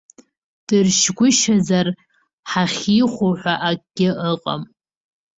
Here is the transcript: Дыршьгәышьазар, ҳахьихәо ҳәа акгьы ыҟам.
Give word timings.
Дыршьгәышьазар, 0.67 1.87
ҳахьихәо 2.49 3.29
ҳәа 3.39 3.53
акгьы 3.69 4.09
ыҟам. 4.31 4.61